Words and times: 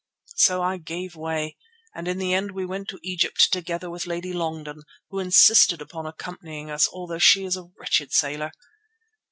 "So 0.37 0.63
I 0.63 0.77
gave 0.77 1.15
way 1.15 1.57
and 1.93 2.07
in 2.07 2.17
the 2.17 2.33
end 2.33 2.53
we 2.53 2.65
went 2.65 2.87
to 2.87 2.99
Egypt 3.03 3.49
together 3.51 3.87
with 3.87 4.07
Lady 4.07 4.33
Longden, 4.33 4.81
who 5.11 5.19
insisted 5.19 5.79
upon 5.79 6.07
accompanying 6.07 6.71
us 6.71 6.89
although 6.91 7.19
she 7.19 7.43
is 7.45 7.55
a 7.55 7.69
wretched 7.77 8.11
sailor. 8.11 8.51